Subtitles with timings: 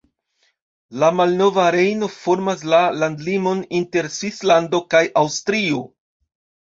[1.01, 5.85] La Malnova Rejno formas la landlimon inter Svislando kaj Aŭstrio.